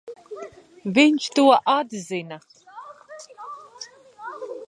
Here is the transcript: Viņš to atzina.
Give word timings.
Viņš 0.95 1.27
to 1.39 1.43
atzina. 1.75 2.39